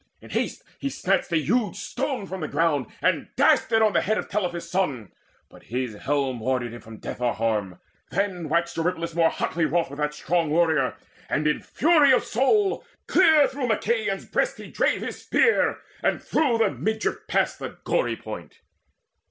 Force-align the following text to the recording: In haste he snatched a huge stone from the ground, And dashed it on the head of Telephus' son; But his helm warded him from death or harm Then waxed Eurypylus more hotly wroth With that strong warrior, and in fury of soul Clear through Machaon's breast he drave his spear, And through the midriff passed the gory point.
In 0.19 0.31
haste 0.31 0.63
he 0.79 0.89
snatched 0.89 1.31
a 1.31 1.37
huge 1.37 1.75
stone 1.75 2.25
from 2.25 2.41
the 2.41 2.47
ground, 2.47 2.87
And 3.03 3.27
dashed 3.35 3.71
it 3.71 3.83
on 3.83 3.93
the 3.93 4.01
head 4.01 4.17
of 4.17 4.29
Telephus' 4.29 4.67
son; 4.67 5.11
But 5.47 5.65
his 5.65 5.93
helm 5.93 6.39
warded 6.39 6.73
him 6.73 6.81
from 6.81 6.97
death 6.97 7.21
or 7.21 7.35
harm 7.35 7.79
Then 8.09 8.49
waxed 8.49 8.77
Eurypylus 8.77 9.13
more 9.13 9.29
hotly 9.29 9.65
wroth 9.65 9.91
With 9.91 9.99
that 9.99 10.15
strong 10.15 10.49
warrior, 10.49 10.95
and 11.29 11.45
in 11.47 11.61
fury 11.61 12.11
of 12.13 12.23
soul 12.23 12.83
Clear 13.05 13.47
through 13.47 13.67
Machaon's 13.67 14.25
breast 14.25 14.57
he 14.57 14.71
drave 14.71 15.01
his 15.01 15.21
spear, 15.21 15.77
And 16.01 16.19
through 16.19 16.57
the 16.57 16.71
midriff 16.71 17.27
passed 17.27 17.59
the 17.59 17.77
gory 17.83 18.15
point. 18.15 18.59